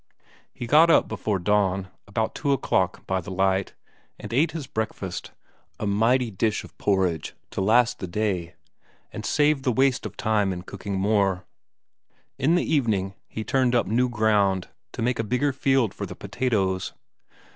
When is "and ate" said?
4.19-4.49